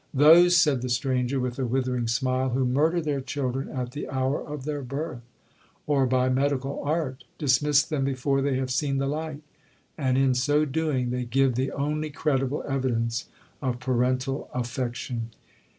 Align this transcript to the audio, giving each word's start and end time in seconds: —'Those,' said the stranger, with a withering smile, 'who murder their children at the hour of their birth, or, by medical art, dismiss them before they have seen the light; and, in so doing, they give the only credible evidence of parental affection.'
—'Those,' 0.15 0.57
said 0.57 0.81
the 0.81 0.89
stranger, 0.89 1.39
with 1.39 1.59
a 1.59 1.65
withering 1.67 2.07
smile, 2.07 2.49
'who 2.49 2.65
murder 2.65 2.99
their 3.01 3.21
children 3.21 3.69
at 3.69 3.91
the 3.91 4.09
hour 4.09 4.41
of 4.43 4.65
their 4.65 4.81
birth, 4.81 5.21
or, 5.85 6.07
by 6.07 6.27
medical 6.27 6.81
art, 6.83 7.23
dismiss 7.37 7.83
them 7.83 8.03
before 8.03 8.41
they 8.41 8.55
have 8.57 8.71
seen 8.71 8.97
the 8.97 9.05
light; 9.05 9.43
and, 9.99 10.17
in 10.17 10.33
so 10.33 10.65
doing, 10.65 11.11
they 11.11 11.23
give 11.25 11.53
the 11.53 11.71
only 11.71 12.09
credible 12.09 12.63
evidence 12.67 13.27
of 13.61 13.79
parental 13.79 14.49
affection.' 14.55 15.29